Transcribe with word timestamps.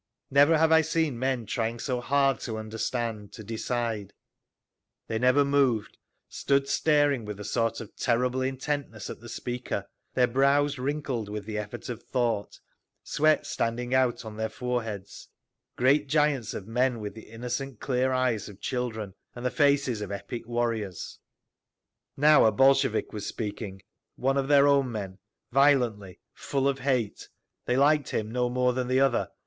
Never 0.31 0.57
have 0.57 0.71
I 0.71 0.81
seen 0.81 1.19
men 1.19 1.45
trying 1.45 1.77
so 1.77 2.01
hard 2.01 2.39
to 2.39 2.57
understand, 2.57 3.31
to 3.33 3.43
decide. 3.43 4.13
They 5.05 5.19
never 5.19 5.45
moved, 5.45 5.95
stood 6.27 6.67
staring 6.67 7.23
with 7.23 7.39
a 7.39 7.43
sort 7.43 7.79
of 7.79 7.95
terrible 7.95 8.41
intentness 8.41 9.11
at 9.11 9.19
the 9.19 9.29
speaker, 9.29 9.87
their 10.15 10.25
brows 10.25 10.79
wrinkled 10.79 11.29
with 11.29 11.45
the 11.45 11.59
effort 11.59 11.87
of 11.87 12.01
thought, 12.01 12.59
sweat 13.03 13.45
standing 13.45 13.93
out 13.93 14.25
on 14.25 14.37
their 14.37 14.49
foreheads; 14.49 15.27
great 15.75 16.07
giants 16.07 16.55
of 16.55 16.65
men 16.65 16.99
with 16.99 17.13
the 17.13 17.29
innocent 17.29 17.79
clear 17.79 18.11
eyes 18.11 18.49
of 18.49 18.59
children 18.59 19.13
and 19.35 19.45
the 19.45 19.51
faces 19.51 20.01
of 20.01 20.11
epic 20.11 20.47
warriors…. 20.47 21.19
Now 22.17 22.45
a 22.45 22.51
Bolshevik 22.51 23.13
was 23.13 23.27
speaking, 23.27 23.83
one 24.15 24.37
of 24.37 24.47
their 24.47 24.67
own 24.67 24.91
men, 24.91 25.19
violently, 25.51 26.19
full 26.33 26.67
of 26.67 26.79
hate. 26.79 27.29
They 27.65 27.77
liked 27.77 28.09
him 28.09 28.31
no 28.31 28.49
more 28.49 28.73
than 28.73 28.87
the 28.87 28.99
other. 28.99 29.29